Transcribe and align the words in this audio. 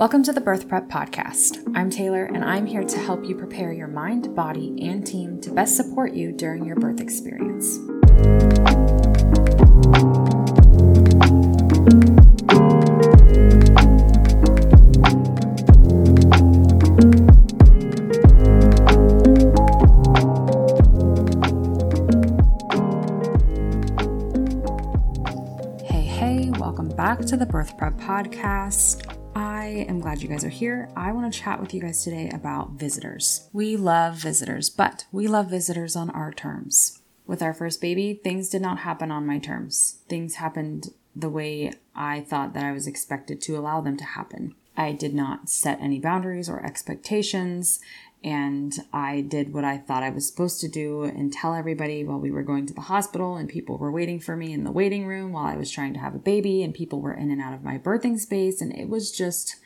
Welcome 0.00 0.22
to 0.22 0.32
the 0.32 0.40
Birth 0.40 0.66
Prep 0.66 0.88
Podcast. 0.88 1.62
I'm 1.76 1.90
Taylor, 1.90 2.24
and 2.24 2.42
I'm 2.42 2.64
here 2.64 2.84
to 2.84 2.98
help 2.98 3.22
you 3.26 3.34
prepare 3.34 3.70
your 3.70 3.86
mind, 3.86 4.34
body, 4.34 4.74
and 4.80 5.06
team 5.06 5.38
to 5.42 5.50
best 5.50 5.76
support 5.76 6.14
you 6.14 6.32
during 6.32 6.64
your 6.64 6.76
birth 6.76 7.02
experience. 7.02 7.76
Hey, 25.84 26.00
hey, 26.00 26.50
welcome 26.58 26.88
back 26.88 27.18
to 27.26 27.36
the 27.36 27.44
Birth 27.44 27.76
Prep 27.76 27.98
Podcast. 27.98 29.09
I 29.60 29.84
am 29.90 30.00
glad 30.00 30.22
you 30.22 30.28
guys 30.28 30.42
are 30.42 30.48
here. 30.48 30.88
I 30.96 31.12
want 31.12 31.30
to 31.30 31.38
chat 31.38 31.60
with 31.60 31.74
you 31.74 31.82
guys 31.82 32.02
today 32.02 32.30
about 32.32 32.70
visitors. 32.70 33.50
We 33.52 33.76
love 33.76 34.14
visitors, 34.14 34.70
but 34.70 35.04
we 35.12 35.28
love 35.28 35.50
visitors 35.50 35.94
on 35.94 36.08
our 36.08 36.32
terms. 36.32 37.02
With 37.26 37.42
our 37.42 37.52
first 37.52 37.78
baby, 37.78 38.14
things 38.14 38.48
did 38.48 38.62
not 38.62 38.78
happen 38.78 39.12
on 39.12 39.26
my 39.26 39.38
terms. 39.38 39.98
Things 40.08 40.36
happened 40.36 40.94
the 41.14 41.28
way 41.28 41.74
I 41.94 42.22
thought 42.22 42.54
that 42.54 42.64
I 42.64 42.72
was 42.72 42.86
expected 42.86 43.42
to 43.42 43.58
allow 43.58 43.82
them 43.82 43.98
to 43.98 44.04
happen. 44.04 44.54
I 44.78 44.92
did 44.92 45.12
not 45.12 45.50
set 45.50 45.78
any 45.78 46.00
boundaries 46.00 46.48
or 46.48 46.64
expectations, 46.64 47.80
and 48.22 48.74
I 48.92 49.22
did 49.22 49.54
what 49.54 49.64
I 49.64 49.78
thought 49.78 50.02
I 50.02 50.10
was 50.10 50.26
supposed 50.26 50.60
to 50.60 50.68
do 50.68 51.04
and 51.04 51.32
tell 51.32 51.54
everybody 51.54 52.04
while 52.04 52.18
we 52.18 52.30
were 52.30 52.42
going 52.42 52.66
to 52.66 52.74
the 52.74 52.82
hospital 52.82 53.36
and 53.36 53.48
people 53.48 53.78
were 53.78 53.90
waiting 53.90 54.20
for 54.20 54.36
me 54.36 54.52
in 54.52 54.64
the 54.64 54.70
waiting 54.70 55.06
room 55.06 55.32
while 55.32 55.46
I 55.46 55.56
was 55.56 55.70
trying 55.70 55.94
to 55.94 56.00
have 56.00 56.14
a 56.14 56.18
baby 56.18 56.62
and 56.62 56.74
people 56.74 57.00
were 57.00 57.14
in 57.14 57.30
and 57.30 57.40
out 57.40 57.54
of 57.54 57.62
my 57.62 57.78
birthing 57.78 58.18
space 58.18 58.60
and 58.60 58.76
it 58.76 58.88
was 58.88 59.10
just 59.10 59.56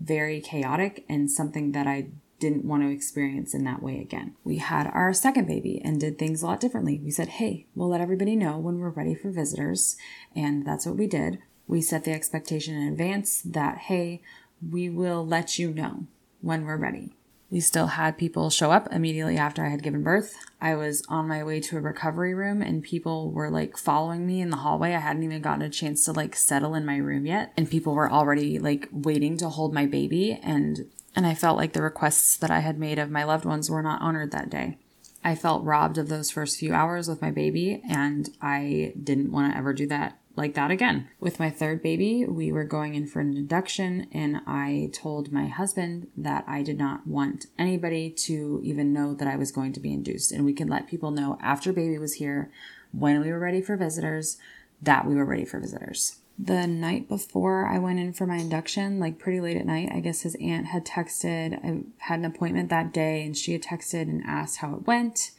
very 0.00 0.40
chaotic 0.40 1.04
and 1.08 1.30
something 1.30 1.72
that 1.72 1.86
I 1.86 2.08
didn't 2.40 2.64
want 2.64 2.82
to 2.82 2.90
experience 2.90 3.52
in 3.52 3.64
that 3.64 3.82
way 3.82 4.00
again. 4.00 4.34
We 4.44 4.58
had 4.58 4.86
our 4.86 5.12
second 5.12 5.46
baby 5.46 5.80
and 5.84 6.00
did 6.00 6.18
things 6.18 6.40
a 6.40 6.46
lot 6.46 6.60
differently. 6.60 7.00
We 7.02 7.10
said, 7.10 7.28
"Hey, 7.28 7.66
we'll 7.74 7.88
let 7.88 8.00
everybody 8.00 8.36
know 8.36 8.58
when 8.58 8.78
we're 8.78 8.90
ready 8.90 9.14
for 9.14 9.30
visitors." 9.30 9.96
And 10.36 10.64
that's 10.64 10.86
what 10.86 10.96
we 10.96 11.08
did. 11.08 11.40
We 11.66 11.80
set 11.82 12.04
the 12.04 12.12
expectation 12.12 12.74
in 12.76 12.86
advance 12.88 13.42
that, 13.42 13.78
"Hey, 13.78 14.22
we 14.66 14.88
will 14.88 15.26
let 15.26 15.58
you 15.58 15.74
know 15.74 16.06
when 16.40 16.64
we're 16.64 16.76
ready." 16.76 17.17
We 17.50 17.60
still 17.60 17.86
had 17.86 18.18
people 18.18 18.50
show 18.50 18.70
up 18.72 18.88
immediately 18.92 19.38
after 19.38 19.64
I 19.64 19.70
had 19.70 19.82
given 19.82 20.02
birth. 20.02 20.36
I 20.60 20.74
was 20.74 21.02
on 21.08 21.28
my 21.28 21.42
way 21.42 21.60
to 21.60 21.78
a 21.78 21.80
recovery 21.80 22.34
room 22.34 22.60
and 22.60 22.82
people 22.82 23.30
were 23.30 23.50
like 23.50 23.78
following 23.78 24.26
me 24.26 24.42
in 24.42 24.50
the 24.50 24.58
hallway. 24.58 24.94
I 24.94 24.98
hadn't 24.98 25.22
even 25.22 25.40
gotten 25.40 25.62
a 25.62 25.70
chance 25.70 26.04
to 26.04 26.12
like 26.12 26.36
settle 26.36 26.74
in 26.74 26.84
my 26.84 26.98
room 26.98 27.24
yet. 27.24 27.54
And 27.56 27.70
people 27.70 27.94
were 27.94 28.10
already 28.10 28.58
like 28.58 28.88
waiting 28.92 29.38
to 29.38 29.48
hold 29.48 29.72
my 29.72 29.86
baby 29.86 30.38
and 30.42 30.90
and 31.16 31.26
I 31.26 31.34
felt 31.34 31.56
like 31.56 31.72
the 31.72 31.82
requests 31.82 32.36
that 32.36 32.50
I 32.50 32.60
had 32.60 32.78
made 32.78 32.98
of 32.98 33.10
my 33.10 33.24
loved 33.24 33.46
ones 33.46 33.70
were 33.70 33.82
not 33.82 34.02
honored 34.02 34.30
that 34.32 34.50
day. 34.50 34.76
I 35.24 35.34
felt 35.34 35.64
robbed 35.64 35.96
of 35.96 36.08
those 36.08 36.30
first 36.30 36.58
few 36.58 36.74
hours 36.74 37.08
with 37.08 37.22
my 37.22 37.30
baby 37.30 37.82
and 37.88 38.28
I 38.42 38.92
didn't 39.02 39.32
want 39.32 39.52
to 39.52 39.58
ever 39.58 39.72
do 39.72 39.86
that 39.88 40.18
like 40.38 40.54
that 40.54 40.70
again. 40.70 41.08
With 41.20 41.38
my 41.38 41.50
third 41.50 41.82
baby, 41.82 42.24
we 42.24 42.50
were 42.50 42.64
going 42.64 42.94
in 42.94 43.06
for 43.06 43.20
an 43.20 43.36
induction, 43.36 44.06
and 44.12 44.40
I 44.46 44.90
told 44.94 45.32
my 45.32 45.46
husband 45.46 46.08
that 46.16 46.44
I 46.46 46.62
did 46.62 46.78
not 46.78 47.06
want 47.06 47.46
anybody 47.58 48.08
to 48.10 48.60
even 48.62 48.92
know 48.94 49.12
that 49.14 49.28
I 49.28 49.36
was 49.36 49.52
going 49.52 49.74
to 49.74 49.80
be 49.80 49.92
induced. 49.92 50.32
And 50.32 50.44
we 50.44 50.54
could 50.54 50.70
let 50.70 50.88
people 50.88 51.10
know 51.10 51.36
after 51.42 51.72
baby 51.72 51.98
was 51.98 52.14
here, 52.14 52.50
when 52.92 53.20
we 53.20 53.30
were 53.30 53.38
ready 53.38 53.60
for 53.60 53.76
visitors, 53.76 54.38
that 54.80 55.06
we 55.06 55.14
were 55.14 55.26
ready 55.26 55.44
for 55.44 55.60
visitors. 55.60 56.20
The 56.38 56.68
night 56.68 57.08
before 57.08 57.66
I 57.66 57.80
went 57.80 57.98
in 57.98 58.12
for 58.12 58.24
my 58.24 58.36
induction, 58.36 59.00
like 59.00 59.18
pretty 59.18 59.40
late 59.40 59.56
at 59.56 59.66
night, 59.66 59.90
I 59.92 59.98
guess 59.98 60.22
his 60.22 60.36
aunt 60.36 60.66
had 60.66 60.86
texted. 60.86 61.58
I 61.64 61.82
had 61.98 62.20
an 62.20 62.24
appointment 62.24 62.70
that 62.70 62.92
day, 62.92 63.24
and 63.24 63.36
she 63.36 63.52
had 63.52 63.62
texted 63.62 64.02
and 64.02 64.22
asked 64.24 64.58
how 64.58 64.76
it 64.76 64.86
went. 64.86 65.32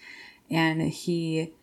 And 0.51 0.81
he 0.81 1.53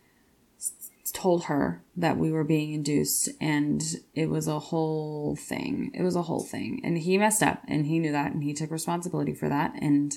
told 1.12 1.44
her 1.44 1.83
that 1.97 2.17
we 2.17 2.33
were 2.33 2.44
being 2.44 2.72
induced 2.72 3.28
and 3.41 3.83
it 4.15 4.28
was 4.28 4.49
a 4.49 4.59
whole 4.59 5.37
thing. 5.37 5.91
It 5.94 6.03
was 6.03 6.17
a 6.17 6.22
whole 6.22 6.43
thing. 6.43 6.81
And 6.84 6.99
he 6.99 7.19
messed 7.19 7.43
up 7.43 7.62
and 7.69 7.87
he 7.87 7.99
knew 7.99 8.12
that 8.12 8.33
and 8.33 8.43
he 8.43 8.53
took 8.53 8.71
responsibility 8.71 9.34
for 9.34 9.49
that 9.49 9.75
and 9.81 10.16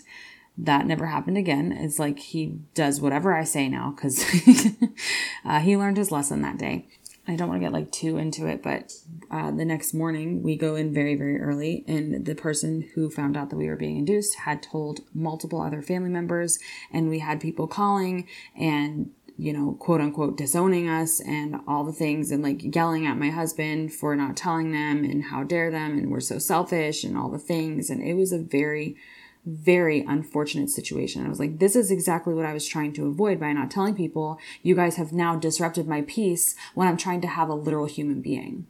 that 0.57 0.85
never 0.85 1.05
happened 1.05 1.37
again. 1.37 1.71
It's 1.71 1.99
like 1.99 2.19
he 2.19 2.59
does 2.73 2.99
whatever 2.99 3.33
I 3.33 3.43
say 3.43 3.69
now 3.69 3.91
cuz 3.91 4.23
uh, 5.45 5.59
he 5.59 5.77
learned 5.77 5.97
his 5.97 6.11
lesson 6.11 6.41
that 6.41 6.57
day. 6.57 6.87
I 7.29 7.35
don't 7.35 7.47
want 7.47 7.61
to 7.61 7.65
get 7.65 7.73
like 7.73 7.91
too 7.91 8.17
into 8.17 8.47
it, 8.47 8.63
but 8.63 8.91
uh, 9.29 9.51
the 9.51 9.63
next 9.63 9.93
morning 9.93 10.41
we 10.41 10.55
go 10.55 10.73
in 10.73 10.91
very, 10.91 11.13
very 11.13 11.39
early, 11.39 11.85
and 11.87 12.25
the 12.25 12.33
person 12.33 12.89
who 12.95 13.11
found 13.11 13.37
out 13.37 13.51
that 13.51 13.55
we 13.55 13.67
were 13.67 13.75
being 13.75 13.97
induced 13.97 14.33
had 14.33 14.63
told 14.63 15.01
multiple 15.13 15.61
other 15.61 15.83
family 15.83 16.09
members, 16.09 16.57
and 16.91 17.07
we 17.07 17.19
had 17.19 17.39
people 17.39 17.67
calling 17.67 18.27
and 18.57 19.11
you 19.39 19.53
know, 19.53 19.77
quote 19.79 20.01
unquote, 20.01 20.37
disowning 20.37 20.89
us 20.89 21.21
and 21.21 21.55
all 21.65 21.85
the 21.85 21.93
things 21.93 22.29
and 22.29 22.43
like 22.43 22.75
yelling 22.75 23.07
at 23.07 23.17
my 23.17 23.29
husband 23.29 23.93
for 23.93 24.13
not 24.13 24.35
telling 24.35 24.73
them 24.73 25.05
and 25.05 25.23
how 25.23 25.43
dare 25.43 25.71
them 25.71 25.97
and 25.97 26.11
we're 26.11 26.19
so 26.19 26.37
selfish 26.37 27.05
and 27.05 27.17
all 27.17 27.29
the 27.29 27.39
things. 27.39 27.89
And 27.89 28.03
it 28.03 28.15
was 28.15 28.33
a 28.33 28.37
very, 28.37 28.97
very 29.45 30.01
unfortunate 30.01 30.69
situation. 30.69 31.25
I 31.25 31.29
was 31.29 31.39
like, 31.39 31.59
this 31.59 31.77
is 31.77 31.89
exactly 31.89 32.33
what 32.33 32.45
I 32.45 32.53
was 32.53 32.67
trying 32.67 32.91
to 32.93 33.07
avoid 33.07 33.39
by 33.39 33.53
not 33.53 33.71
telling 33.71 33.95
people. 33.95 34.39
You 34.61 34.75
guys 34.75 34.97
have 34.97 35.13
now 35.13 35.37
disrupted 35.37 35.87
my 35.87 36.01
peace 36.01 36.55
when 36.75 36.89
I'm 36.89 36.97
trying 36.97 37.21
to 37.21 37.27
have 37.27 37.47
a 37.47 37.55
literal 37.55 37.85
human 37.85 38.21
being. 38.21 38.67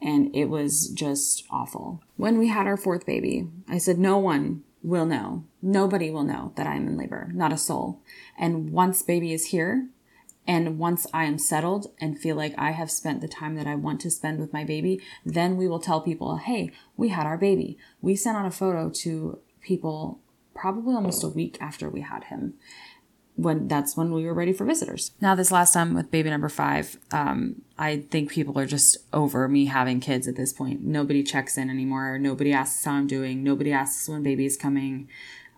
And 0.00 0.34
it 0.34 0.46
was 0.46 0.88
just 0.88 1.44
awful. 1.50 2.02
When 2.16 2.38
we 2.38 2.48
had 2.48 2.66
our 2.66 2.78
fourth 2.78 3.04
baby, 3.04 3.48
I 3.68 3.76
said, 3.76 3.98
no 3.98 4.16
one 4.16 4.62
will 4.82 5.06
know. 5.06 5.44
Nobody 5.60 6.10
will 6.10 6.24
know 6.24 6.52
that 6.56 6.66
I'm 6.66 6.86
in 6.86 6.96
labor, 6.96 7.30
not 7.32 7.52
a 7.52 7.58
soul. 7.58 8.00
And 8.38 8.72
once 8.72 9.02
baby 9.02 9.32
is 9.32 9.46
here, 9.46 9.88
and 10.46 10.78
once 10.78 11.06
I 11.12 11.24
am 11.24 11.38
settled 11.38 11.88
and 12.00 12.18
feel 12.18 12.34
like 12.34 12.54
I 12.56 12.72
have 12.72 12.90
spent 12.90 13.20
the 13.20 13.28
time 13.28 13.56
that 13.56 13.66
I 13.66 13.74
want 13.74 14.00
to 14.00 14.10
spend 14.10 14.40
with 14.40 14.52
my 14.52 14.64
baby, 14.64 15.00
then 15.24 15.56
we 15.56 15.68
will 15.68 15.80
tell 15.80 16.00
people, 16.00 16.38
hey, 16.38 16.72
we 16.96 17.08
had 17.08 17.26
our 17.26 17.38
baby. 17.38 17.78
We 18.00 18.16
sent 18.16 18.36
out 18.36 18.46
a 18.46 18.50
photo 18.50 18.90
to 18.90 19.38
people 19.60 20.18
probably 20.54 20.94
almost 20.94 21.22
a 21.22 21.28
week 21.28 21.58
after 21.60 21.88
we 21.88 22.00
had 22.00 22.24
him 22.24 22.54
when 23.36 23.68
that's 23.68 23.96
when 23.96 24.12
we 24.12 24.24
were 24.24 24.34
ready 24.34 24.52
for 24.52 24.64
visitors. 24.64 25.12
Now, 25.20 25.34
this 25.34 25.50
last 25.50 25.72
time 25.72 25.94
with 25.94 26.10
baby 26.10 26.30
number 26.30 26.48
five, 26.48 26.98
um, 27.10 27.62
I 27.78 28.04
think 28.10 28.30
people 28.30 28.58
are 28.58 28.66
just 28.66 28.98
over 29.12 29.48
me 29.48 29.66
having 29.66 30.00
kids 30.00 30.28
at 30.28 30.36
this 30.36 30.52
point. 30.52 30.82
Nobody 30.82 31.22
checks 31.22 31.56
in 31.56 31.70
anymore. 31.70 32.18
Nobody 32.18 32.52
asks 32.52 32.84
how 32.84 32.92
I'm 32.92 33.06
doing. 33.06 33.42
Nobody 33.42 33.72
asks 33.72 34.08
when 34.08 34.22
baby 34.22 34.46
is 34.46 34.56
coming. 34.56 35.08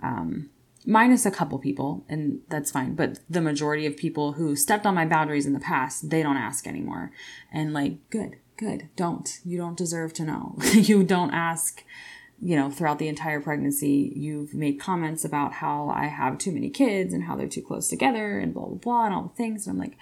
Um, 0.03 0.51
minus 0.87 1.27
a 1.27 1.31
couple 1.31 1.59
people, 1.59 2.05
and 2.09 2.41
that's 2.49 2.71
fine. 2.71 2.95
But 2.95 3.21
the 3.29 3.41
majority 3.41 3.87
of 3.87 3.97
people 3.97 4.33
who 4.33 4.57
stepped 4.57 4.87
on 4.87 4.95
my 4.95 5.07
boundaries 5.07 5.47
in 5.47 5.53
the 5.53 5.61
past, 5.61 6.11
they 6.11 6.23
don't 6.23 6.37
ask 6.37 6.67
anymore. 6.67 7.13
And 7.53 7.73
like, 7.73 7.99
good, 8.11 8.37
good. 8.57 8.89
Don't. 8.97 9.41
You 9.45 9.59
don't 9.59 9.77
deserve 9.77 10.13
to 10.15 10.25
know. 10.25 10.57
you 10.73 11.03
don't 11.03 11.33
ask 11.33 11.83
you 12.43 12.57
know, 12.57 12.71
throughout 12.71 12.99
the 12.99 13.07
entire 13.07 13.41
pregnancy, 13.41 14.13
you've 14.17 14.53
made 14.53 14.81
comments 14.81 15.25
about 15.25 15.55
how 15.55 15.89
I 15.91 16.07
have 16.07 16.39
too 16.39 16.51
many 16.51 16.71
kids 16.71 17.15
and 17.15 17.23
how 17.23 17.37
they're 17.37 17.47
too 17.47 17.63
close 17.63 17.89
together 17.89 18.41
and 18.41 18.53
blah, 18.53 18.67
blah, 18.67 18.75
blah, 18.75 19.05
and 19.07 19.15
all 19.15 19.23
the 19.23 19.37
things. 19.37 19.67
And 19.67 19.75
I'm 19.75 19.81
like, 19.81 19.97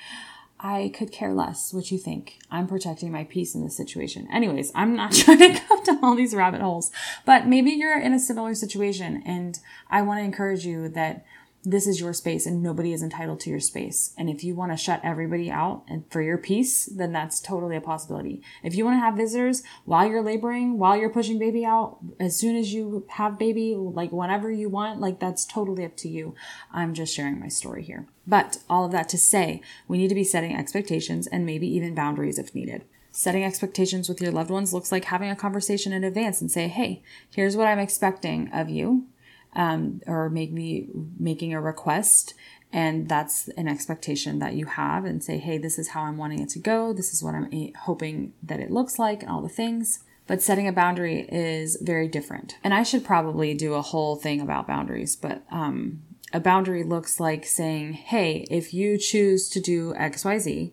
I 0.59 0.91
could 0.95 1.13
care 1.13 1.35
less 1.35 1.73
what 1.75 1.91
you 1.91 1.99
think. 1.99 2.39
I'm 2.51 2.67
protecting 2.67 3.13
my 3.13 3.25
peace 3.25 3.55
in 3.55 3.63
this 3.63 3.77
situation. 3.77 4.27
Anyways, 4.33 4.73
I'm 4.75 4.97
not 4.97 5.13
trying 5.15 5.39
to 5.39 5.61
go 5.69 5.85
down 5.85 6.03
all 6.03 6.15
these 6.15 6.35
rabbit 6.35 6.63
holes, 6.63 6.91
but 7.27 7.47
maybe 7.47 7.73
you're 7.73 8.01
in 8.01 8.15
a 8.15 8.19
similar 8.19 8.55
situation 8.55 9.23
and 9.27 9.59
I 9.91 10.01
want 10.01 10.21
to 10.21 10.25
encourage 10.25 10.65
you 10.65 10.89
that 10.91 11.25
this 11.63 11.87
is 11.87 12.01
your 12.01 12.13
space 12.13 12.47
and 12.47 12.63
nobody 12.63 12.93
is 12.93 13.03
entitled 13.03 13.41
to 13.41 13.51
your 13.51 13.61
space. 13.61 14.15
And 14.17 14.31
if 14.31 14.43
you 14.43 14.55
want 14.55 14.73
to 14.73 14.77
shut 14.77 15.01
everybody 15.05 15.51
out 15.51 15.83
and 15.89 16.11
for 16.11 16.23
your 16.23 16.39
peace, 16.39 16.87
then 16.87 17.13
that's 17.13 17.41
totally 17.41 17.77
a 17.77 17.81
possibility. 17.81 18.43
If 18.63 18.75
you 18.75 18.85
want 18.85 18.97
to 18.97 19.01
have 19.01 19.15
visitors 19.15 19.63
while 19.85 20.09
you're 20.09 20.23
laboring, 20.23 20.79
while 20.79 20.97
you're 20.97 21.11
pushing 21.11 21.39
baby 21.39 21.65
out, 21.65 21.99
as 22.19 22.37
soon 22.37 22.57
as 22.57 22.73
you 22.73 23.05
have 23.11 23.39
baby, 23.39 23.75
like 23.77 24.11
whenever 24.11 24.51
you 24.51 24.69
want, 24.69 25.01
like 25.01 25.21
that's 25.21 25.45
totally 25.45 25.85
up 25.85 25.97
to 25.99 26.09
you. 26.09 26.35
I'm 26.73 26.95
just 26.95 27.15
sharing 27.15 27.39
my 27.39 27.49
story 27.49 27.83
here. 27.83 28.07
But 28.27 28.59
all 28.71 28.87
of 28.87 28.93
that 28.93 29.09
to 29.11 29.19
say, 29.19 29.61
we 29.87 29.99
need 29.99 30.09
to 30.09 30.15
be 30.15 30.25
setting 30.25 30.57
expectations 30.57 31.27
and 31.27 31.45
maybe 31.45 31.67
even 31.69 31.95
boundaries 31.95 32.39
if 32.39 32.55
needed. 32.55 32.85
Setting 33.13 33.45
expectations 33.45 34.09
with 34.09 34.21
your 34.21 34.31
loved 34.31 34.51
ones 34.51 34.73
looks 34.73 34.93
like 34.93 35.07
having 35.07 35.31
a 35.31 35.37
conversation 35.37 35.93
in 35.93 36.05
advance 36.05 36.41
and 36.41 36.51
say, 36.51 36.69
hey, 36.69 37.03
here's 37.35 37.57
what 37.57 37.67
I'm 37.67 37.81
expecting 37.81 38.49
of 38.53 38.71
you 38.71 39.07
um, 39.55 40.01
or 40.07 40.29
make 40.31 40.53
me 40.53 40.89
making 41.19 41.55
a 41.55 41.61
request. 41.61 42.35
And 42.73 43.09
that's 43.09 43.49
an 43.57 43.67
expectation 43.67 44.39
that 44.39 44.55
you 44.55 44.67
have 44.67 45.05
and 45.05 45.25
say 45.25 45.39
hey 45.39 45.59
this 45.59 45.77
is 45.77 45.89
how 45.89 46.03
i'm 46.03 46.17
wanting 46.17 46.41
it 46.41 46.51
to 46.51 46.59
go. 46.61 46.93
This 46.93 47.13
is 47.13 47.23
what 47.23 47.35
i'm 47.35 47.73
hoping 47.81 48.33
that 48.43 48.61
it 48.61 48.71
looks 48.71 48.99
like 48.99 49.23
and 49.23 49.31
all 49.31 49.43
the 49.43 49.49
things. 49.49 50.05
But 50.27 50.41
setting 50.41 50.69
a 50.69 50.73
boundary 50.73 51.27
is 51.29 51.77
very 51.83 52.07
different. 52.07 52.59
And 52.63 52.73
i 52.73 52.85
should 52.85 53.05
probably 53.05 53.55
do 53.55 53.75
a 53.75 53.83
whole 53.83 54.17
thing 54.17 54.41
about 54.41 54.69
boundaries 54.69 55.17
but 55.17 55.43
um, 55.51 56.03
a 56.33 56.39
boundary 56.39 56.85
looks 56.85 57.19
like 57.19 57.45
saying 57.45 57.95
hey 57.95 58.47
if 58.51 58.73
you 58.73 58.97
choose 58.97 59.49
to 59.49 59.61
do 59.61 59.93
xyz 59.95 60.71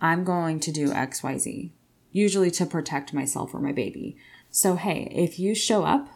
i'm 0.00 0.22
going 0.22 0.60
to 0.60 0.70
do 0.70 0.90
xyz 0.90 1.70
usually 2.12 2.50
to 2.52 2.66
protect 2.66 3.12
myself 3.12 3.54
or 3.54 3.58
my 3.58 3.72
baby. 3.72 4.16
So 4.50 4.76
hey 4.76 5.10
if 5.10 5.38
you 5.38 5.54
show 5.54 5.84
up 5.84 6.08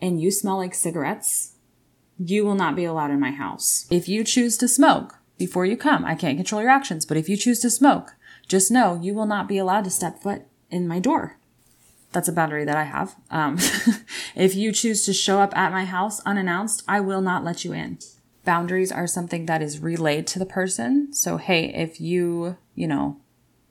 and 0.00 0.20
you 0.20 0.30
smell 0.30 0.56
like 0.56 0.74
cigarettes, 0.74 1.51
you 2.18 2.44
will 2.44 2.54
not 2.54 2.76
be 2.76 2.84
allowed 2.84 3.10
in 3.10 3.20
my 3.20 3.30
house. 3.30 3.86
If 3.90 4.08
you 4.08 4.24
choose 4.24 4.56
to 4.58 4.68
smoke 4.68 5.16
before 5.38 5.66
you 5.66 5.76
come, 5.76 6.04
I 6.04 6.14
can't 6.14 6.38
control 6.38 6.62
your 6.62 6.70
actions, 6.70 7.06
but 7.06 7.16
if 7.16 7.28
you 7.28 7.36
choose 7.36 7.60
to 7.60 7.70
smoke, 7.70 8.14
just 8.46 8.70
know 8.70 8.98
you 9.00 9.14
will 9.14 9.26
not 9.26 9.48
be 9.48 9.58
allowed 9.58 9.84
to 9.84 9.90
step 9.90 10.22
foot 10.22 10.42
in 10.70 10.88
my 10.88 10.98
door. 10.98 11.38
That's 12.12 12.28
a 12.28 12.32
boundary 12.32 12.64
that 12.64 12.76
I 12.76 12.84
have. 12.84 13.16
Um, 13.30 13.58
if 14.36 14.54
you 14.54 14.72
choose 14.72 15.04
to 15.06 15.12
show 15.12 15.40
up 15.40 15.56
at 15.56 15.72
my 15.72 15.84
house 15.84 16.20
unannounced, 16.20 16.82
I 16.86 17.00
will 17.00 17.22
not 17.22 17.44
let 17.44 17.64
you 17.64 17.72
in. 17.72 17.98
Boundaries 18.44 18.92
are 18.92 19.06
something 19.06 19.46
that 19.46 19.62
is 19.62 19.78
relayed 19.78 20.26
to 20.28 20.38
the 20.38 20.46
person. 20.46 21.12
So, 21.12 21.38
hey, 21.38 21.72
if 21.72 22.00
you, 22.00 22.56
you 22.74 22.86
know, 22.86 23.18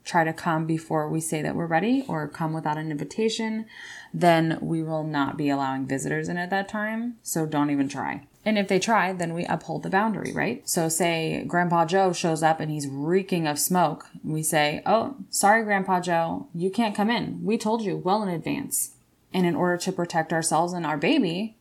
try 0.04 0.24
to 0.24 0.32
come 0.32 0.66
before 0.66 1.08
we 1.08 1.20
say 1.20 1.42
that 1.42 1.54
we're 1.54 1.66
ready 1.66 2.04
or 2.08 2.26
come 2.26 2.52
without 2.52 2.78
an 2.78 2.90
invitation, 2.90 3.66
then 4.12 4.58
we 4.60 4.82
will 4.82 5.04
not 5.04 5.36
be 5.36 5.48
allowing 5.48 5.86
visitors 5.86 6.28
in 6.28 6.36
at 6.36 6.50
that 6.50 6.68
time. 6.68 7.16
So 7.22 7.46
don't 7.46 7.70
even 7.70 7.88
try. 7.88 8.26
And 8.44 8.58
if 8.58 8.66
they 8.66 8.80
try, 8.80 9.12
then 9.12 9.34
we 9.34 9.44
uphold 9.44 9.82
the 9.82 9.90
boundary, 9.90 10.32
right? 10.32 10.68
So 10.68 10.88
say 10.88 11.44
Grandpa 11.46 11.84
Joe 11.84 12.12
shows 12.12 12.42
up 12.42 12.58
and 12.58 12.70
he's 12.70 12.88
reeking 12.88 13.46
of 13.46 13.58
smoke. 13.58 14.06
We 14.24 14.42
say, 14.42 14.82
Oh, 14.84 15.16
sorry, 15.30 15.62
Grandpa 15.62 16.00
Joe, 16.00 16.48
you 16.54 16.70
can't 16.70 16.94
come 16.94 17.08
in. 17.08 17.44
We 17.44 17.56
told 17.56 17.82
you 17.82 17.96
well 17.96 18.22
in 18.22 18.28
advance. 18.28 18.92
And 19.32 19.46
in 19.46 19.54
order 19.54 19.76
to 19.78 19.92
protect 19.92 20.32
ourselves 20.32 20.72
and 20.72 20.84
our 20.84 20.96
baby, 20.98 21.56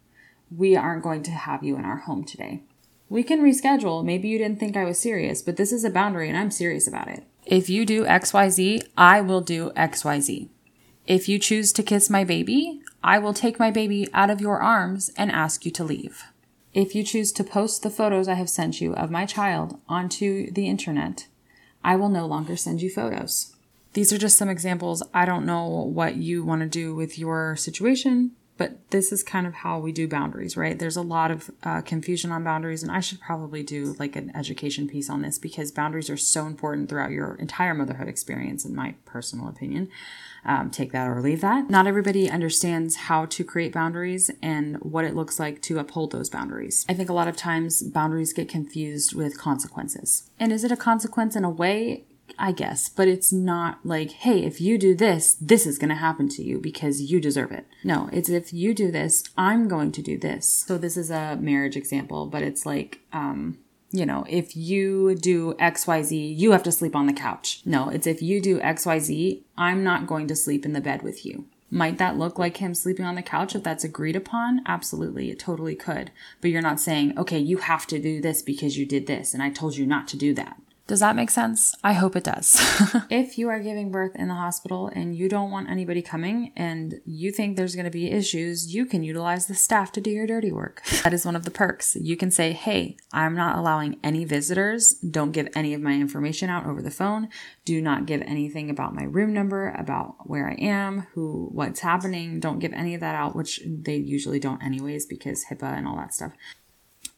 we 0.56 0.75
aren't 0.75 1.04
going 1.04 1.24
to 1.24 1.31
have 1.31 1.63
you 1.63 1.78
in 1.78 1.86
our 1.86 1.98
home 1.98 2.24
today. 2.24 2.62
We 3.10 3.24
can 3.24 3.42
reschedule. 3.42 4.04
Maybe 4.04 4.28
you 4.28 4.38
didn't 4.38 4.60
think 4.60 4.75
I 4.75 4.86
was 4.86 5.00
serious, 5.00 5.42
but 5.42 5.57
this 5.57 5.72
is 5.72 5.83
a 5.83 5.89
boundary 5.89 6.30
and 6.30 6.38
I'm 6.38 6.51
serious 6.51 6.88
about 6.88 7.07
it. 7.07 7.24
If 7.45 7.69
you 7.69 7.86
do 7.86 8.06
XYZ, 8.06 8.88
I 8.98 9.22
will 9.22 9.42
do 9.42 9.72
XYZ. 9.72 10.48
If 11.07 11.28
you 11.28 11.39
choose 11.39 11.74
to 11.74 11.83
kiss 11.83 12.10
my 12.10 12.24
baby, 12.24 12.81
I 13.04 13.19
will 13.19 13.33
take 13.33 13.60
my 13.60 13.72
baby 13.72 14.07
out 14.13 14.30
of 14.30 14.42
your 14.42 14.62
arms 14.62 15.12
and 15.18 15.31
ask 15.31 15.66
you 15.66 15.72
to 15.72 15.83
leave. 15.83 16.24
If 16.73 16.95
you 16.95 17.03
choose 17.03 17.33
to 17.33 17.44
post 17.44 17.83
the 17.83 17.89
photos 17.89 18.29
I 18.29 18.35
have 18.35 18.50
sent 18.50 18.79
you 18.79 18.94
of 18.94 19.12
my 19.12 19.25
child 19.25 19.79
onto 19.89 20.50
the 20.51 20.68
internet, 20.68 21.27
I 21.83 21.97
will 21.97 22.07
no 22.07 22.25
longer 22.25 22.56
send 22.56 22.81
you 22.81 22.89
photos. 22.89 23.53
These 23.94 24.13
are 24.13 24.18
just 24.18 24.38
some 24.38 24.47
examples. 24.47 25.03
I 25.13 25.25
don't 25.25 25.45
know 25.45 25.68
what 25.68 26.15
you 26.15 26.45
want 26.45 26.62
to 26.62 26.69
do 26.69 26.95
with 26.95 27.19
your 27.19 27.57
situation, 27.57 28.31
but 28.62 28.92
this 28.92 29.12
is 29.12 29.24
kind 29.24 29.48
of 29.48 29.56
how 29.56 29.80
we 29.80 29.92
do 29.92 30.08
boundaries, 30.08 30.56
right? 30.56 30.78
There's 30.78 30.96
a 30.96 31.02
lot 31.02 31.31
of 31.31 31.50
uh, 31.63 31.81
confusion 31.81 32.31
on 32.31 32.44
boundaries, 32.44 32.84
and 32.84 32.92
I 32.92 33.00
should 33.00 33.19
probably 33.19 33.63
do 33.63 33.96
like 33.98 34.16
an 34.16 34.31
education 34.36 34.88
piece 34.88 35.10
on 35.10 35.24
this 35.24 35.40
because 35.40 35.72
boundaries 35.72 36.12
are 36.12 36.18
so 36.18 36.46
important 36.46 36.88
throughout 36.88 37.10
your 37.10 37.34
entire 37.36 37.74
motherhood 37.74 38.08
experience, 38.08 38.63
in 38.63 38.75
my 38.75 38.94
personal 39.04 39.48
opinion. 39.48 39.90
Um, 40.46 40.69
take 40.69 40.92
that 40.92 41.08
or 41.08 41.22
leave 41.22 41.42
that. 41.42 41.72
Not 41.72 41.88
everybody 41.88 42.30
understands 42.30 42.96
how 42.96 43.25
to 43.25 43.44
create 43.44 43.74
boundaries 43.74 44.30
and 44.44 44.78
what 44.78 45.06
it 45.06 45.16
looks 45.16 45.40
like 45.40 45.64
to 45.64 45.80
uphold 45.80 46.12
those 46.12 46.30
boundaries. 46.30 46.86
I 46.88 46.94
think 46.94 47.10
a 47.10 47.14
lot 47.14 47.28
of 47.28 47.36
times 47.36 47.81
boundaries 47.81 48.31
get 48.31 48.48
confused 48.48 49.16
with 49.16 49.40
consequences. 49.40 50.30
And 50.40 50.52
is 50.52 50.64
it 50.64 50.72
a 50.72 50.78
consequence 50.78 51.36
in 51.36 51.44
a 51.44 51.50
way? 51.50 52.04
I 52.38 52.51
guess, 52.51 52.89
but 52.89 53.07
it's 53.07 53.31
not 53.31 53.80
like, 53.83 54.12
hey, 54.12 54.44
if 54.44 54.60
you 54.60 54.78
do 54.78 54.95
this, 54.95 55.36
this 55.36 55.66
is 55.66 55.78
going 55.78 55.89
to 55.89 55.95
happen 55.95 56.30
to 56.30 56.44
you 56.44 56.60
because 56.60 57.01
you 57.01 57.19
deserve 57.19 57.51
it. 57.51 57.68
No, 57.83 58.10
it's 58.12 58.30
if 58.30 58.54
you 58.54 58.74
do 58.74 58.92
this, 58.92 59.24
I'm 59.38 59.68
going 59.68 59.92
to 59.94 60.01
do 60.01 60.18
this. 60.18 60.66
So 60.68 60.78
this 60.78 60.98
is 60.98 61.10
a 61.12 61.38
marriage 61.38 61.75
example, 61.75 62.28
but 62.28 62.44
it's 62.44 62.66
like, 62.66 63.01
um, 63.13 63.60
you 63.92 64.06
know, 64.06 64.25
if 64.30 64.56
you 64.56 65.16
do 65.16 65.54
XYZ, 65.56 66.38
you 66.38 66.51
have 66.51 66.63
to 66.63 66.72
sleep 66.72 66.95
on 66.95 67.07
the 67.07 67.13
couch. 67.13 67.62
No, 67.66 67.89
it's 67.89 68.07
if 68.07 68.22
you 68.22 68.42
do 68.42 68.60
XYZ, 68.60 69.42
I'm 69.57 69.83
not 69.83 70.07
going 70.07 70.28
to 70.28 70.36
sleep 70.36 70.66
in 70.66 70.74
the 70.74 70.81
bed 70.81 71.01
with 71.04 71.25
you. 71.25 71.45
Might 71.74 71.98
that 72.00 72.18
look 72.18 72.38
like 72.38 72.57
him 72.57 72.74
sleeping 72.74 73.06
on 73.06 73.16
the 73.16 73.22
couch 73.22 73.56
if 73.56 73.63
that's 73.63 73.86
agreed 73.86 74.18
upon? 74.18 74.62
Absolutely, 74.66 75.31
it 75.31 75.39
totally 75.39 75.75
could. 75.75 76.12
But 76.42 76.51
you're 76.51 76.62
not 76.62 76.81
saying, 76.81 77.18
okay, 77.18 77.39
you 77.39 77.57
have 77.57 77.88
to 77.88 78.00
do 78.00 78.19
this 78.19 78.42
because 78.42 78.78
you 78.78 78.86
did 78.86 79.07
this, 79.07 79.33
and 79.33 79.42
I 79.42 79.50
told 79.50 79.78
you 79.78 79.86
not 79.86 80.10
to 80.10 80.18
do 80.18 80.33
that. 80.33 80.57
Does 80.88 81.00
that 81.00 81.16
make 81.16 81.30
sense? 81.30 81.74
I 81.83 81.94
hope 81.94 82.16
it 82.16 82.24
does. 82.24 82.60
if 83.10 83.38
you 83.38 83.48
are 83.50 83.60
giving 83.60 83.92
birth 83.92 84.16
in 84.16 84.28
the 84.28 84.33
hospital 84.33 84.88
and 84.94 85.16
you 85.16 85.30
don't 85.30 85.51
want 85.51 85.69
anybody 85.69 86.01
coming 86.01 86.51
and 86.57 86.95
you 87.06 87.31
think 87.31 87.56
there's 87.56 87.75
going 87.75 87.86
to 87.86 87.92
be 87.92 88.12
issues, 88.12 88.74
you 88.74 88.86
can 88.86 89.04
utilize 89.04 89.48
the 89.48 89.56
staff 89.56 89.92
to 89.94 90.01
do 90.01 90.10
your 90.10 90.28
dirty 90.28 90.51
work. 90.51 90.83
That 91.04 91.13
is 91.13 91.25
one 91.25 91.36
of 91.36 91.45
the 91.45 91.51
perks. 91.51 91.95
You 91.95 92.18
can 92.18 92.30
say, 92.30 92.51
hey, 92.51 92.98
I'm 93.13 93.36
not 93.36 93.57
allowing 93.57 94.00
any 94.04 94.25
visitors. 94.25 94.95
Don't 94.95 95.31
give 95.31 95.48
any 95.56 95.74
of 95.74 95.81
my 95.81 95.94
information 95.94 96.50
out 96.50 96.66
over 96.66 96.81
the 96.81 96.92
phone. 96.92 97.30
Do 97.63 97.81
not 97.81 98.06
give 98.06 98.22
anything 98.24 98.69
about 98.69 98.95
my 98.95 99.04
room 99.04 99.33
number, 99.33 99.69
about 99.69 100.16
where 100.28 100.50
I 100.50 100.56
am, 100.56 101.07
who, 101.13 101.50
what's 101.54 101.80
happening. 101.80 102.39
Don't 102.39 102.60
give 102.60 102.74
any 102.74 102.95
of 102.95 103.01
that 103.01 103.16
out, 103.16 103.36
which 103.36 103.62
they 103.66 103.95
usually 103.95 104.39
don't 104.39 104.62
anyways 104.63 105.06
because 105.06 105.45
HIPAA 105.45 105.78
and 105.78 105.88
all 105.88 105.95
that 105.98 106.13
stuff. 106.13 106.33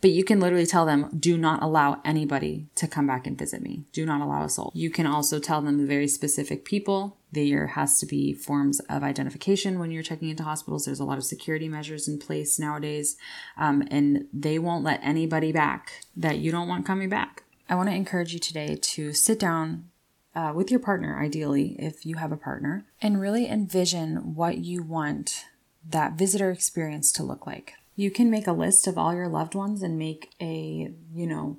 But 0.03 0.11
you 0.11 0.25
can 0.25 0.41
literally 0.41 0.65
tell 0.65 0.85
them, 0.85 1.09
do 1.17 1.37
not 1.37 1.63
allow 1.63 2.01
anybody 2.03 2.67
to 2.75 2.89
come 2.89 3.07
back 3.07 3.25
and 3.25 3.37
visit 3.37 3.61
me. 3.61 3.85
Do 3.93 4.05
not 4.05 4.19
allow 4.19 4.43
a 4.43 4.49
soul. 4.49 4.69
You 4.75 4.89
can 4.89 5.07
also 5.07 5.39
tell 5.39 5.61
them 5.61 5.77
the 5.77 5.85
very 5.85 6.09
specific 6.09 6.65
people. 6.65 7.15
There 7.31 7.67
has 7.67 8.01
to 8.01 8.05
be 8.05 8.33
forms 8.33 8.81
of 8.89 9.01
identification 9.01 9.79
when 9.79 9.91
you're 9.91 10.03
checking 10.03 10.27
into 10.27 10.43
hospitals. 10.43 10.83
There's 10.83 10.99
a 10.99 11.05
lot 11.05 11.19
of 11.19 11.23
security 11.23 11.69
measures 11.69 12.09
in 12.09 12.19
place 12.19 12.59
nowadays, 12.59 13.15
um, 13.55 13.87
and 13.89 14.27
they 14.33 14.59
won't 14.59 14.83
let 14.83 14.99
anybody 15.01 15.53
back 15.53 16.03
that 16.17 16.39
you 16.39 16.51
don't 16.51 16.67
want 16.67 16.85
coming 16.85 17.07
back. 17.07 17.43
I 17.69 17.75
want 17.75 17.87
to 17.87 17.95
encourage 17.95 18.33
you 18.33 18.39
today 18.39 18.75
to 18.75 19.13
sit 19.13 19.39
down 19.39 19.89
uh, 20.35 20.51
with 20.53 20.69
your 20.69 20.81
partner, 20.81 21.17
ideally, 21.17 21.77
if 21.79 22.05
you 22.05 22.17
have 22.17 22.33
a 22.33 22.37
partner, 22.37 22.85
and 23.01 23.21
really 23.21 23.47
envision 23.47 24.35
what 24.35 24.57
you 24.57 24.83
want 24.83 25.45
that 25.89 26.17
visitor 26.17 26.51
experience 26.51 27.09
to 27.13 27.23
look 27.23 27.47
like. 27.47 27.75
You 27.95 28.09
can 28.11 28.29
make 28.29 28.47
a 28.47 28.53
list 28.53 28.87
of 28.87 28.97
all 28.97 29.13
your 29.13 29.27
loved 29.27 29.55
ones 29.55 29.83
and 29.83 29.97
make 29.97 30.31
a, 30.41 30.91
you 31.13 31.27
know, 31.27 31.57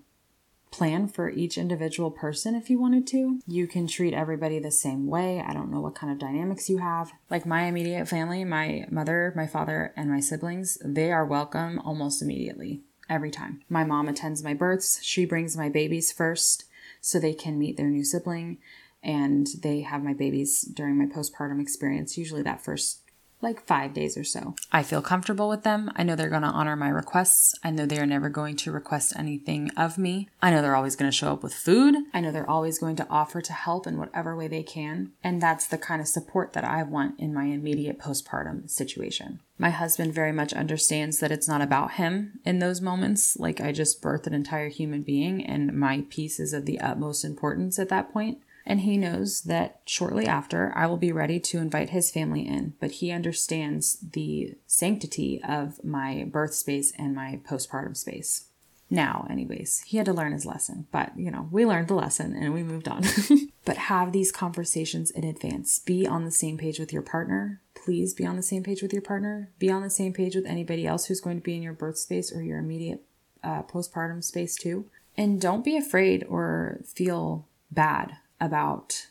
plan 0.70 1.06
for 1.06 1.30
each 1.30 1.56
individual 1.56 2.10
person 2.10 2.56
if 2.56 2.68
you 2.68 2.80
wanted 2.80 3.06
to. 3.06 3.38
You 3.46 3.68
can 3.68 3.86
treat 3.86 4.12
everybody 4.12 4.58
the 4.58 4.72
same 4.72 5.06
way. 5.06 5.40
I 5.40 5.52
don't 5.52 5.70
know 5.70 5.80
what 5.80 5.94
kind 5.94 6.12
of 6.12 6.18
dynamics 6.18 6.68
you 6.68 6.78
have. 6.78 7.12
Like 7.30 7.46
my 7.46 7.66
immediate 7.66 8.08
family, 8.08 8.44
my 8.44 8.86
mother, 8.90 9.32
my 9.36 9.46
father, 9.46 9.92
and 9.96 10.10
my 10.10 10.18
siblings, 10.18 10.76
they 10.84 11.12
are 11.12 11.24
welcome 11.24 11.78
almost 11.78 12.20
immediately 12.20 12.82
every 13.08 13.30
time. 13.30 13.60
My 13.68 13.84
mom 13.84 14.08
attends 14.08 14.42
my 14.42 14.54
births. 14.54 14.98
She 15.02 15.24
brings 15.24 15.56
my 15.56 15.68
babies 15.68 16.10
first 16.10 16.64
so 17.00 17.20
they 17.20 17.34
can 17.34 17.56
meet 17.56 17.76
their 17.76 17.88
new 17.88 18.02
sibling 18.02 18.58
and 19.04 19.46
they 19.62 19.82
have 19.82 20.02
my 20.02 20.14
babies 20.14 20.62
during 20.62 20.96
my 20.96 21.04
postpartum 21.04 21.60
experience, 21.60 22.16
usually 22.16 22.42
that 22.42 22.64
first 22.64 23.03
like 23.44 23.66
five 23.66 23.94
days 23.94 24.16
or 24.16 24.24
so. 24.24 24.56
I 24.72 24.82
feel 24.82 25.02
comfortable 25.02 25.48
with 25.48 25.62
them. 25.62 25.92
I 25.94 26.02
know 26.02 26.16
they're 26.16 26.28
going 26.28 26.42
to 26.42 26.48
honor 26.48 26.74
my 26.74 26.88
requests. 26.88 27.54
I 27.62 27.70
know 27.70 27.86
they 27.86 27.98
are 27.98 28.06
never 28.06 28.28
going 28.28 28.56
to 28.56 28.72
request 28.72 29.12
anything 29.16 29.70
of 29.76 29.98
me. 29.98 30.28
I 30.42 30.50
know 30.50 30.62
they're 30.62 30.74
always 30.74 30.96
going 30.96 31.10
to 31.10 31.16
show 31.16 31.32
up 31.32 31.42
with 31.42 31.54
food. 31.54 31.94
I 32.12 32.20
know 32.20 32.32
they're 32.32 32.50
always 32.50 32.78
going 32.78 32.96
to 32.96 33.06
offer 33.08 33.40
to 33.40 33.52
help 33.52 33.86
in 33.86 33.98
whatever 33.98 34.34
way 34.34 34.48
they 34.48 34.62
can. 34.62 35.12
And 35.22 35.40
that's 35.40 35.66
the 35.66 35.78
kind 35.78 36.00
of 36.00 36.08
support 36.08 36.54
that 36.54 36.64
I 36.64 36.82
want 36.82 37.20
in 37.20 37.32
my 37.32 37.44
immediate 37.44 37.98
postpartum 37.98 38.68
situation. 38.68 39.40
My 39.56 39.70
husband 39.70 40.12
very 40.12 40.32
much 40.32 40.52
understands 40.52 41.20
that 41.20 41.30
it's 41.30 41.46
not 41.46 41.62
about 41.62 41.92
him 41.92 42.40
in 42.44 42.58
those 42.58 42.80
moments. 42.80 43.36
Like 43.36 43.60
I 43.60 43.70
just 43.70 44.02
birthed 44.02 44.26
an 44.26 44.34
entire 44.34 44.68
human 44.68 45.02
being 45.02 45.44
and 45.44 45.72
my 45.72 46.04
peace 46.10 46.40
is 46.40 46.52
of 46.52 46.66
the 46.66 46.80
utmost 46.80 47.24
importance 47.24 47.78
at 47.78 47.88
that 47.90 48.12
point 48.12 48.38
and 48.66 48.80
he 48.80 48.96
knows 48.96 49.42
that 49.42 49.80
shortly 49.84 50.26
after 50.26 50.72
I 50.74 50.86
will 50.86 50.96
be 50.96 51.12
ready 51.12 51.38
to 51.40 51.58
invite 51.58 51.90
his 51.90 52.10
family 52.10 52.46
in, 52.46 52.74
but 52.80 52.92
he 52.92 53.10
understands 53.10 53.98
the 53.98 54.54
sanctity 54.66 55.42
of 55.46 55.82
my 55.84 56.24
birth 56.30 56.54
space 56.54 56.92
and 56.98 57.14
my 57.14 57.40
postpartum 57.48 57.96
space. 57.96 58.46
Now, 58.90 59.26
anyways, 59.28 59.82
he 59.86 59.96
had 59.96 60.06
to 60.06 60.12
learn 60.12 60.32
his 60.32 60.46
lesson, 60.46 60.86
but 60.92 61.16
you 61.16 61.30
know, 61.30 61.48
we 61.50 61.66
learned 61.66 61.88
the 61.88 61.94
lesson 61.94 62.34
and 62.34 62.54
we 62.54 62.62
moved 62.62 62.88
on. 62.88 63.04
but 63.64 63.76
have 63.76 64.12
these 64.12 64.30
conversations 64.30 65.10
in 65.10 65.24
advance. 65.24 65.78
Be 65.78 66.06
on 66.06 66.24
the 66.24 66.30
same 66.30 66.58
page 66.58 66.78
with 66.78 66.92
your 66.92 67.02
partner. 67.02 67.60
Please 67.74 68.14
be 68.14 68.26
on 68.26 68.36
the 68.36 68.42
same 68.42 68.62
page 68.62 68.82
with 68.82 68.92
your 68.92 69.02
partner. 69.02 69.50
Be 69.58 69.70
on 69.70 69.82
the 69.82 69.90
same 69.90 70.12
page 70.12 70.34
with 70.34 70.46
anybody 70.46 70.86
else 70.86 71.06
who's 71.06 71.20
going 71.20 71.38
to 71.38 71.42
be 71.42 71.56
in 71.56 71.62
your 71.62 71.72
birth 71.72 71.98
space 71.98 72.30
or 72.30 72.42
your 72.42 72.58
immediate 72.58 73.02
uh, 73.42 73.62
postpartum 73.62 74.22
space 74.22 74.54
too. 74.54 74.86
And 75.16 75.40
don't 75.40 75.64
be 75.64 75.76
afraid 75.76 76.24
or 76.28 76.80
feel 76.84 77.48
bad 77.70 78.18
about 78.44 79.06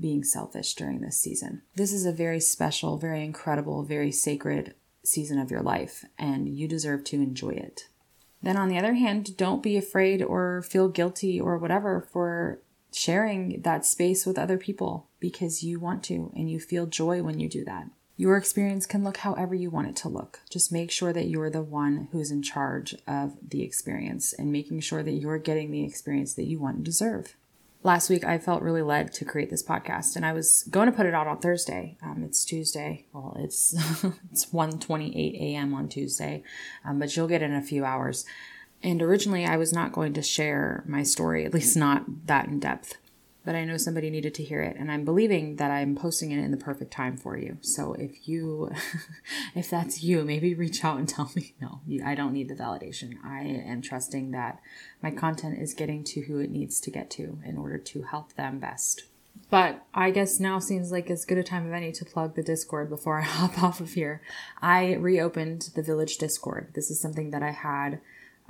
being 0.00 0.24
selfish 0.24 0.74
during 0.74 1.00
this 1.00 1.18
season. 1.18 1.62
This 1.76 1.92
is 1.92 2.04
a 2.04 2.12
very 2.12 2.40
special, 2.40 2.98
very 2.98 3.24
incredible, 3.24 3.84
very 3.84 4.10
sacred 4.10 4.74
season 5.04 5.38
of 5.38 5.50
your 5.50 5.62
life, 5.62 6.04
and 6.18 6.48
you 6.48 6.68
deserve 6.68 7.04
to 7.04 7.16
enjoy 7.16 7.50
it. 7.50 7.88
Then, 8.42 8.56
on 8.56 8.68
the 8.68 8.78
other 8.78 8.94
hand, 8.94 9.36
don't 9.36 9.62
be 9.62 9.76
afraid 9.76 10.22
or 10.22 10.62
feel 10.62 10.88
guilty 10.88 11.40
or 11.40 11.56
whatever 11.56 12.08
for 12.12 12.60
sharing 12.92 13.62
that 13.62 13.86
space 13.86 14.26
with 14.26 14.38
other 14.38 14.58
people 14.58 15.08
because 15.20 15.62
you 15.62 15.78
want 15.78 16.02
to 16.04 16.32
and 16.34 16.50
you 16.50 16.58
feel 16.58 16.86
joy 16.86 17.22
when 17.22 17.38
you 17.38 17.48
do 17.48 17.64
that. 17.64 17.86
Your 18.16 18.36
experience 18.36 18.84
can 18.84 19.04
look 19.04 19.18
however 19.18 19.54
you 19.54 19.70
want 19.70 19.88
it 19.88 19.96
to 19.96 20.08
look. 20.08 20.40
Just 20.50 20.72
make 20.72 20.90
sure 20.90 21.12
that 21.12 21.28
you're 21.28 21.50
the 21.50 21.62
one 21.62 22.08
who's 22.12 22.30
in 22.30 22.42
charge 22.42 22.94
of 23.06 23.36
the 23.48 23.62
experience 23.62 24.32
and 24.32 24.52
making 24.52 24.80
sure 24.80 25.02
that 25.02 25.12
you're 25.12 25.38
getting 25.38 25.70
the 25.70 25.84
experience 25.84 26.34
that 26.34 26.44
you 26.44 26.60
want 26.60 26.76
and 26.76 26.84
deserve. 26.84 27.36
Last 27.82 28.10
week 28.10 28.24
I 28.24 28.38
felt 28.38 28.62
really 28.62 28.82
led 28.82 29.12
to 29.14 29.24
create 29.24 29.50
this 29.50 29.62
podcast, 29.62 30.16
and 30.16 30.24
I 30.24 30.32
was 30.32 30.64
going 30.70 30.86
to 30.86 30.92
put 30.96 31.06
it 31.06 31.14
out 31.14 31.26
on 31.26 31.38
Thursday. 31.38 31.96
Um, 32.02 32.22
it's 32.24 32.44
Tuesday. 32.44 33.06
Well, 33.12 33.36
it's 33.38 33.74
it's 34.30 34.46
1:28 34.46 35.14
a.m. 35.40 35.74
on 35.74 35.88
Tuesday, 35.88 36.42
um, 36.84 36.98
but 36.98 37.16
you'll 37.16 37.28
get 37.28 37.42
in 37.42 37.54
a 37.54 37.62
few 37.62 37.84
hours. 37.84 38.24
And 38.82 39.00
originally, 39.00 39.44
I 39.44 39.56
was 39.56 39.72
not 39.72 39.92
going 39.92 40.12
to 40.14 40.22
share 40.22 40.82
my 40.86 41.04
story, 41.04 41.44
at 41.44 41.54
least 41.54 41.76
not 41.76 42.26
that 42.26 42.48
in 42.48 42.58
depth. 42.58 42.96
But 43.44 43.56
I 43.56 43.64
know 43.64 43.76
somebody 43.76 44.08
needed 44.08 44.34
to 44.34 44.44
hear 44.44 44.62
it, 44.62 44.76
and 44.78 44.90
I'm 44.90 45.04
believing 45.04 45.56
that 45.56 45.70
I'm 45.70 45.96
posting 45.96 46.30
it 46.30 46.38
in 46.38 46.52
the 46.52 46.56
perfect 46.56 46.92
time 46.92 47.16
for 47.16 47.36
you. 47.36 47.58
So 47.60 47.94
if 47.94 48.28
you, 48.28 48.70
if 49.54 49.68
that's 49.68 50.02
you, 50.02 50.24
maybe 50.24 50.54
reach 50.54 50.84
out 50.84 50.98
and 50.98 51.08
tell 51.08 51.30
me. 51.34 51.54
No, 51.60 51.80
I 52.04 52.14
don't 52.14 52.32
need 52.32 52.48
the 52.48 52.54
validation. 52.54 53.14
I 53.24 53.40
am 53.42 53.82
trusting 53.82 54.30
that 54.30 54.60
my 55.02 55.10
content 55.10 55.58
is 55.58 55.74
getting 55.74 56.04
to 56.04 56.22
who 56.22 56.38
it 56.38 56.50
needs 56.50 56.80
to 56.80 56.90
get 56.90 57.10
to 57.12 57.38
in 57.44 57.56
order 57.58 57.78
to 57.78 58.02
help 58.02 58.34
them 58.34 58.60
best. 58.60 59.04
But 59.50 59.84
I 59.94 60.10
guess 60.10 60.40
now 60.40 60.58
seems 60.58 60.92
like 60.92 61.10
as 61.10 61.24
good 61.24 61.38
a 61.38 61.42
time 61.42 61.66
of 61.66 61.72
any 61.72 61.92
to 61.92 62.04
plug 62.04 62.34
the 62.34 62.42
Discord 62.42 62.88
before 62.88 63.18
I 63.20 63.24
hop 63.24 63.62
off 63.62 63.80
of 63.80 63.92
here. 63.92 64.22
I 64.60 64.94
reopened 64.94 65.70
the 65.74 65.82
Village 65.82 66.18
Discord. 66.18 66.72
This 66.74 66.90
is 66.90 67.00
something 67.00 67.30
that 67.30 67.42
I 67.42 67.50
had 67.50 68.00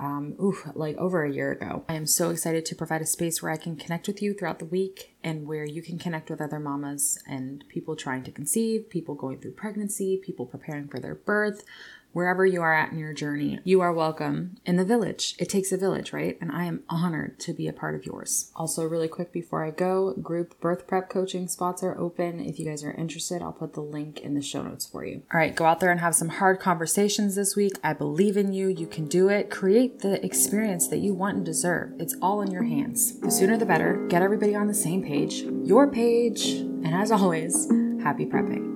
um, 0.02 0.34
like 0.74 0.96
over 0.96 1.24
a 1.24 1.32
year 1.32 1.52
ago. 1.52 1.84
I 1.88 1.94
am 1.94 2.06
so 2.06 2.30
excited 2.30 2.66
to 2.66 2.74
provide 2.74 3.02
a 3.02 3.06
space 3.06 3.40
where 3.40 3.52
I 3.52 3.56
can 3.56 3.76
connect 3.76 4.08
with 4.08 4.20
you 4.20 4.34
throughout 4.34 4.58
the 4.58 4.64
week 4.64 5.14
and 5.22 5.46
where 5.46 5.64
you 5.64 5.80
can 5.80 5.96
connect 5.96 6.28
with 6.28 6.40
other 6.40 6.58
mamas 6.58 7.22
and 7.26 7.64
people 7.68 7.94
trying 7.94 8.24
to 8.24 8.32
conceive, 8.32 8.90
people 8.90 9.14
going 9.14 9.38
through 9.38 9.52
pregnancy, 9.52 10.16
people 10.16 10.44
preparing 10.44 10.88
for 10.88 10.98
their 10.98 11.14
birth, 11.14 11.64
wherever 12.12 12.44
you 12.46 12.62
are 12.62 12.74
at 12.74 12.92
in 12.92 12.98
your 12.98 13.12
journey, 13.12 13.60
you 13.64 13.80
are 13.80 13.92
welcome 13.92 14.56
in 14.64 14.76
the 14.76 14.84
village. 14.84 15.34
It 15.38 15.48
takes 15.48 15.72
a 15.72 15.76
village, 15.76 16.12
right? 16.12 16.38
And 16.40 16.52
I 16.52 16.64
am 16.64 16.82
honored 16.88 17.38
to 17.40 17.52
be 17.52 17.68
a 17.68 17.72
part 17.72 17.94
of 17.94 18.06
yours. 18.06 18.50
Also, 18.54 18.84
really 18.84 19.08
quick 19.08 19.32
before 19.32 19.64
I 19.64 19.70
go, 19.70 20.12
group 20.14 20.60
birth 20.60 20.86
prep 20.86 21.08
coaching 21.08 21.48
spots 21.48 21.82
are 21.82 21.98
open. 21.98 22.40
If 22.40 22.58
you 22.58 22.64
guys 22.64 22.84
are 22.84 22.92
interested, 22.92 23.42
I'll 23.42 23.52
put 23.52 23.74
the 23.74 23.80
link 23.80 24.20
in 24.20 24.34
the 24.34 24.42
show 24.42 24.62
notes 24.62 24.86
for 24.86 25.04
you. 25.04 25.22
All 25.32 25.38
right, 25.38 25.54
go 25.54 25.64
out 25.64 25.80
there 25.80 25.90
and 25.90 26.00
have 26.00 26.14
some 26.14 26.28
hard 26.28 26.60
conversations 26.60 27.34
this 27.34 27.56
week. 27.56 27.72
I 27.82 27.92
believe 27.92 28.36
in 28.36 28.52
you. 28.52 28.68
You 28.68 28.86
can 28.86 29.06
do 29.06 29.28
it. 29.28 29.50
Create 29.50 30.00
the 30.00 30.24
experience 30.24 30.88
that 30.88 30.98
you 30.98 31.14
want 31.14 31.36
and 31.36 31.46
deserve. 31.46 31.92
It's 31.98 32.16
all 32.20 32.42
in 32.42 32.50
your 32.50 32.64
hands. 32.64 33.18
The 33.20 33.30
sooner 33.30 33.56
the 33.56 33.66
better. 33.66 34.06
Get 34.08 34.22
everybody 34.22 34.54
on 34.54 34.66
the 34.66 34.74
same 34.74 35.02
page, 35.02 35.42
your 35.42 35.90
page. 35.90 36.46
And 36.46 36.94
as 36.94 37.10
always, 37.12 37.68
happy 38.02 38.26
prepping. 38.26 38.71